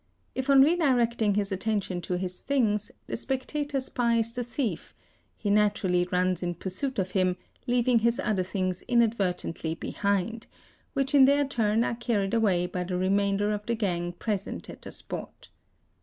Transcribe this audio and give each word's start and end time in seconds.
If 0.33 0.49
on 0.49 0.63
redirecting 0.63 1.35
his 1.35 1.51
attention 1.51 2.01
to 2.09 2.17
his 2.17 2.39
things, 2.39 2.91
the 3.05 3.15
spectator 3.15 3.79
spies 3.79 4.31
the 4.33 4.43
thief, 4.43 4.95
he 5.37 5.51
naturally 5.51 6.07
runs 6.11 6.41
in 6.41 6.55
pursuit 6.55 6.97
of 6.97 7.11
him, 7.11 7.37
leaving 7.67 7.99
his 7.99 8.19
other 8.19 8.41
things 8.41 8.81
inadvertently 8.87 9.75
° 9.75 9.79
behind, 9.79 10.47
which 10.93 11.13
in 11.13 11.25
their 11.25 11.45
turn 11.47 11.83
are 11.83 11.93
carried 11.93 12.33
away 12.33 12.65
by 12.65 12.83
the 12.83 12.97
remainder 12.97 13.51
of 13.51 13.63
the 13.67 13.75
gang 13.75 14.13
present 14.13 14.71
at 14.71 14.81
the 14.81 14.91
spot. 14.91 15.49